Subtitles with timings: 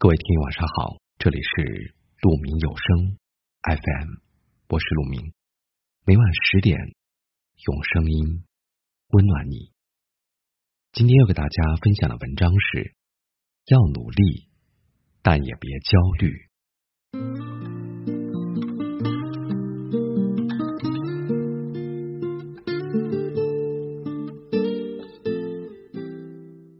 [0.00, 3.18] 各位听友晚上好，这里是鹿鸣有声
[3.64, 4.10] FM，
[4.68, 5.32] 我是鹿鸣，
[6.06, 6.78] 每晚十点
[7.66, 8.44] 用声音
[9.08, 9.72] 温暖你。
[10.92, 12.94] 今天要给大家分享的文章是：
[13.66, 14.46] 要努力，
[15.20, 16.46] 但也别焦虑。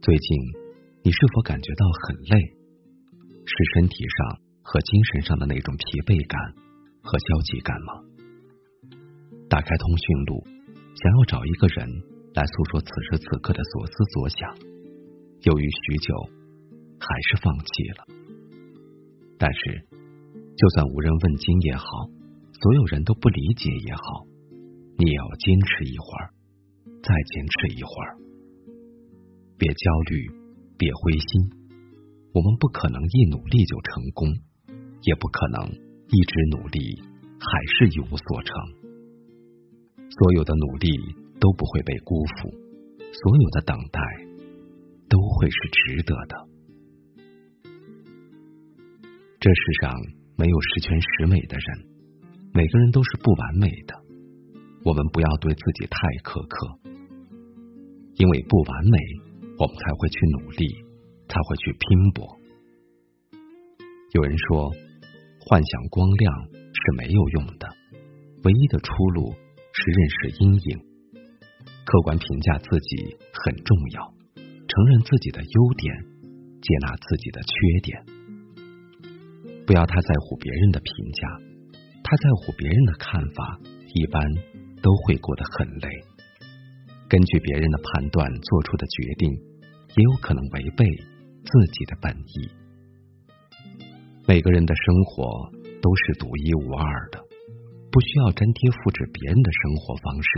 [0.01, 0.37] 最近，
[1.03, 2.58] 你是否感觉到很累？
[3.49, 6.37] 是身体上和精神上的那种疲惫感
[7.01, 7.89] 和消极感吗？
[9.49, 10.45] 打开通讯录，
[10.93, 11.89] 想要找一个人
[12.37, 14.53] 来诉说此时此刻的所思所想，
[15.49, 16.13] 犹豫许久，
[17.01, 18.05] 还是放弃了。
[19.41, 19.81] 但是，
[20.53, 21.85] 就算无人问津也好，
[22.53, 24.29] 所有人都不理解也好，
[24.97, 26.29] 你也要坚持一会儿，
[27.01, 28.09] 再坚持一会儿，
[29.57, 30.29] 别焦虑，
[30.77, 31.58] 别灰心。
[32.31, 34.29] 我们不可能一努力就成功，
[35.01, 37.01] 也不可能一直努力
[37.39, 38.55] 还是一无所成。
[40.09, 40.89] 所有的努力
[41.39, 42.49] 都不会被辜负，
[43.13, 43.99] 所有的等待
[45.09, 46.47] 都会是值得的。
[49.39, 49.93] 这世上
[50.37, 51.87] 没有十全十美的人，
[52.53, 53.95] 每个人都是不完美的。
[54.83, 56.79] 我们不要对自己太苛刻，
[58.15, 58.97] 因为不完美，
[59.57, 60.88] 我们才会去努力。
[61.29, 62.37] 才会去拼搏。
[64.11, 64.73] 有人说，
[65.45, 67.69] 幻想光亮是没有用的，
[68.43, 69.31] 唯一的出路
[69.71, 70.89] 是认识阴影。
[71.85, 75.93] 客观评价自己很重要，承认自己的优点，
[76.61, 78.05] 接纳自己的缺点。
[79.65, 81.21] 不要太在乎别人的评价，
[82.03, 83.59] 太在乎别人的看法，
[83.93, 84.21] 一般
[84.81, 85.89] 都会过得很累。
[87.07, 89.31] 根据别人的判断做出的决定，
[89.95, 90.85] 也有可能违背。
[91.43, 92.49] 自己的本意。
[94.27, 95.51] 每个人的生活
[95.81, 97.19] 都是独一无二的，
[97.91, 100.29] 不需要粘贴复制别人的生活方式，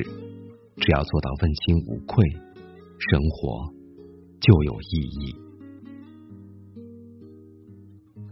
[0.78, 2.26] 只要做到问心无愧，
[3.12, 3.74] 生活
[4.40, 5.36] 就有意义。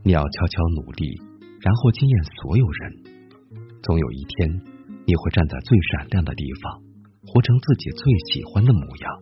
[0.03, 1.21] 你要悄悄努力，
[1.59, 3.03] 然后惊艳所有人。
[3.83, 4.49] 总有一天，
[5.05, 6.81] 你会站在最闪亮的地方，
[7.27, 9.21] 活成自己最喜欢的模样。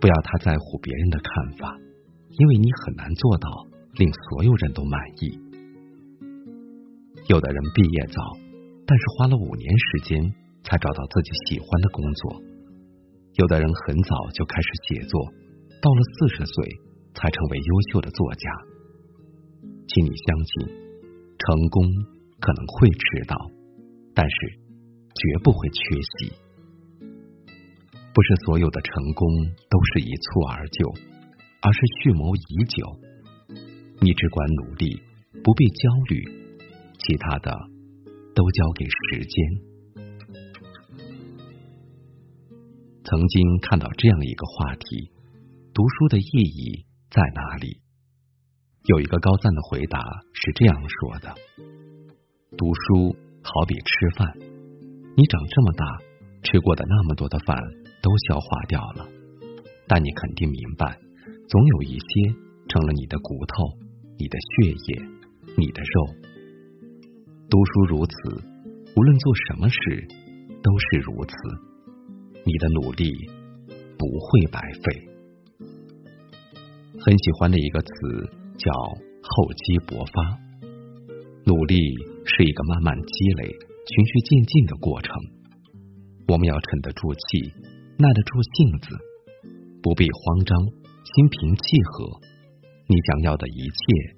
[0.00, 1.78] 不要太在乎别人的看法。
[2.38, 3.48] 因为你很难做到
[3.94, 5.38] 令所有人都满意。
[7.28, 8.20] 有的人毕业早，
[8.86, 10.34] 但是花了五年时间
[10.64, 12.42] 才找到自己喜欢的工作；
[13.36, 15.20] 有的人很早就开始写作，
[15.80, 16.64] 到了四十岁
[17.14, 18.50] 才成为优秀的作家。
[19.86, 20.66] 请你相信，
[21.36, 21.84] 成功
[22.40, 23.36] 可能会迟到，
[24.14, 24.36] 但是
[25.14, 25.80] 绝不会缺
[26.18, 26.32] 席。
[28.14, 29.28] 不是所有的成功
[29.68, 31.11] 都是一蹴而就。
[31.64, 32.98] 而是蓄谋已久，
[34.00, 35.00] 你只管努力，
[35.44, 36.24] 不必焦虑，
[36.98, 37.56] 其他的
[38.34, 39.34] 都交给时间。
[43.04, 45.12] 曾经看到这样一个话题：
[45.72, 47.80] 读书的意义在哪里？
[48.86, 50.00] 有一个高赞的回答
[50.32, 51.32] 是这样说的：
[52.58, 53.14] 读书
[53.44, 54.36] 好比吃饭，
[55.16, 55.86] 你长这么大，
[56.42, 57.56] 吃过的那么多的饭
[58.02, 59.08] 都消化掉了，
[59.86, 60.98] 但你肯定明白。
[61.48, 62.34] 总有一些
[62.68, 63.78] 成了你的骨头、
[64.18, 65.02] 你的血液、
[65.56, 66.14] 你的肉。
[67.50, 68.14] 读书如此，
[68.96, 70.08] 无论做什么事
[70.62, 71.34] 都是如此。
[72.44, 73.12] 你的努力
[73.98, 75.08] 不会白费。
[76.98, 77.88] 很喜欢的一个词
[78.58, 78.72] 叫
[79.22, 80.38] “厚积薄发”。
[81.46, 81.76] 努力
[82.24, 85.14] 是一个慢慢积累、循序渐进的过程。
[86.28, 87.52] 我们要沉得住气，
[87.98, 88.96] 耐得住性子，
[89.82, 90.81] 不必慌张。
[91.04, 92.20] 心平气和，
[92.86, 94.16] 你想要的一切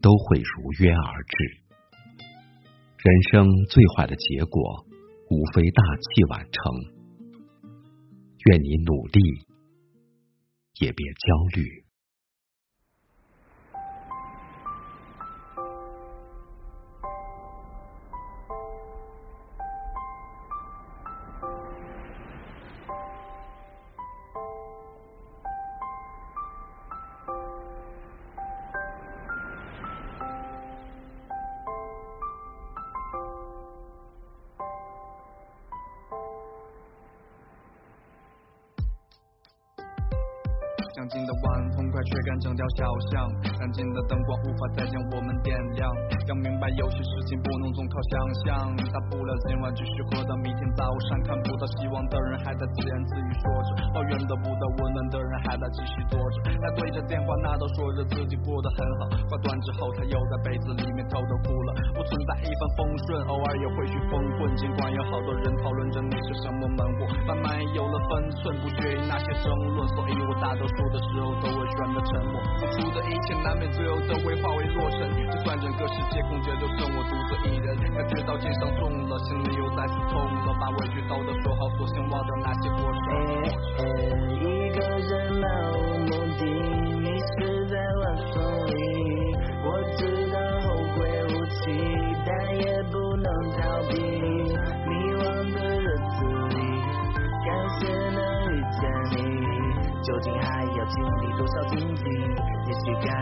[0.00, 1.62] 都会如约而至。
[2.98, 4.86] 人生最坏的结果，
[5.30, 6.72] 无非大器晚成。
[8.50, 9.20] 愿你努力，
[10.80, 11.81] 也别焦虑。
[41.02, 41.90] 将近的晚风。
[41.90, 43.26] 快却赶整条小巷，
[43.58, 45.82] 安静的灯光无法再将我们点亮。
[46.30, 48.14] 要明白有些事情不能总靠想
[48.46, 51.20] 象，大不了今晚继续喝到明天早上。
[51.26, 56.36] 看不到希望的人还在自言自语说着，抱怨得不到温暖的人还在继续坐着。
[56.62, 61.68] 他对着电话那头说着自己过得很好，挂断之后他又在被子里面偷偷哭了。
[61.92, 64.48] 不存在一帆风顺，偶尔也会去疯混。
[64.56, 72.36] 尽管有好多人讨论着你是什么门户，慢慢有了分寸，不屑于那些争论，所以我大多数的时候都会选择沉默。
[72.60, 77.72] 付出的一切难免最后都会化为落尘，就算整个世界空绝，就剩我独自一人。
[77.96, 83.02] 感觉到肩上重了，心里又再次痛了，把委屈都得说好，索性忘掉那些过程。
[84.44, 86.44] 一个人漫无目的，
[87.00, 87.64] 迷失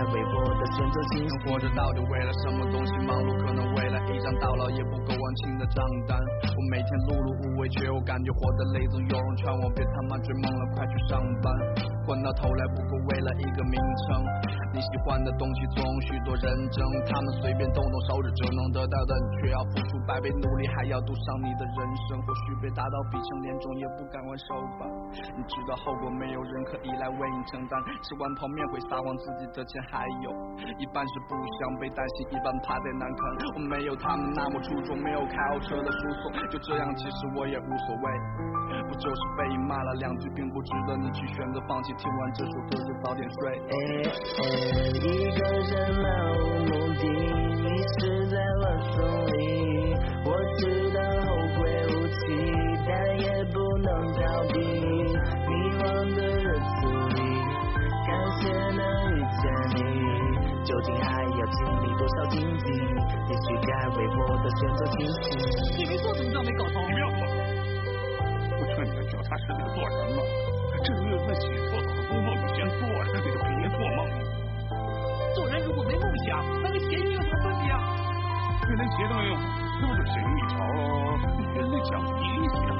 [0.00, 1.36] 也许该为我的选择清晰。
[1.44, 3.28] 活着到底为了什么东西忙碌？
[3.44, 6.16] 可能为了一张到老也不够还清的账单。
[6.16, 8.86] 我每天碌碌无为，却又感觉活得累。
[8.88, 11.52] 总有人劝我别他妈追梦了，快去上班。
[12.08, 14.24] 混到头来不过为了一个名称。
[14.72, 22.16] 你喜欢的东西总许多人争，他们随便动动手指就能得到的，你却要付出百倍努力，还要赌上你的人生。
[22.22, 24.86] 或许被打到鼻青脸肿也不敢还手吧。
[25.36, 27.74] 你知道后果，没有人可以来为你承担。
[28.06, 30.30] 吃完泡面会撒谎，自己的钱还有
[30.78, 33.18] 一半是不想被担心，一半怕再难堪。
[33.54, 38.04] 我没有他们那么出众，没有开豪车的输送，就这样其实我也无所谓。
[38.88, 41.92] 不就是被骂了两句，并不值得你去选择放弃。
[41.94, 43.58] 听完这首歌就早点睡。
[44.94, 45.62] 一个人
[60.70, 62.70] 究竟还要经历多少荆棘？
[62.70, 65.18] 也许该为我的选择清晰。
[65.76, 66.78] 你没做怎么叫没搞头？
[66.86, 67.26] 你不要说，
[68.54, 70.22] 我劝你脚踏实地的做人嘛。
[70.86, 74.06] 至于那写作和工作，你先做着，你就别做梦。
[75.34, 77.82] 做人如果没梦想，那跟咸鱼有什么分别啊？
[78.62, 81.18] 那连鞋都没有，那不就咸鱼一条喽？
[81.58, 82.70] 人家讲理想，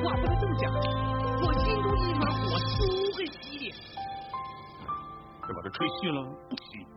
[0.00, 0.72] 话不能这么讲。
[1.44, 3.68] 我心中一团火，都很激烈。
[5.44, 6.88] 要把它吹熄了，不熄。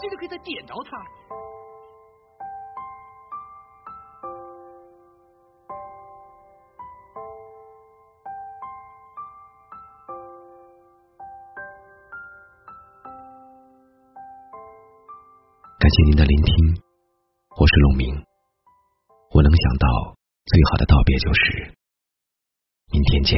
[0.00, 0.98] 现在可以再点着它。
[15.78, 16.82] 感谢您的聆听，
[17.56, 18.26] 我是陆明。
[19.32, 21.74] 我能想到最好的道别就是
[22.92, 23.36] 明天见，